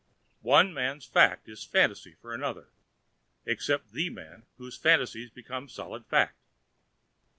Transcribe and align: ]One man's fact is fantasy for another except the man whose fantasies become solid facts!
]One 0.57 0.73
man's 0.73 1.05
fact 1.05 1.47
is 1.47 1.63
fantasy 1.63 2.15
for 2.15 2.33
another 2.33 2.69
except 3.45 3.91
the 3.93 4.09
man 4.09 4.47
whose 4.57 4.75
fantasies 4.75 5.29
become 5.29 5.69
solid 5.69 6.07
facts! 6.07 6.55